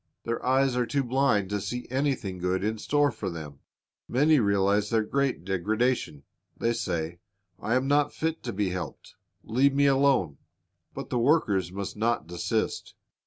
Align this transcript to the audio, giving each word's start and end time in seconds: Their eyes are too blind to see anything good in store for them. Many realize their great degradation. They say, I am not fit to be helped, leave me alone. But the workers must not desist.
Their 0.23 0.43
eyes 0.43 0.75
are 0.75 0.87
too 0.87 1.03
blind 1.03 1.51
to 1.51 1.61
see 1.61 1.85
anything 1.91 2.39
good 2.39 2.63
in 2.63 2.79
store 2.79 3.11
for 3.11 3.29
them. 3.29 3.59
Many 4.09 4.39
realize 4.39 4.89
their 4.89 5.03
great 5.03 5.45
degradation. 5.45 6.23
They 6.57 6.73
say, 6.73 7.19
I 7.59 7.75
am 7.75 7.87
not 7.87 8.11
fit 8.11 8.41
to 8.45 8.51
be 8.51 8.71
helped, 8.71 9.13
leave 9.43 9.75
me 9.75 9.85
alone. 9.85 10.39
But 10.95 11.11
the 11.11 11.19
workers 11.19 11.71
must 11.71 11.95
not 11.95 12.25
desist. 12.25 12.95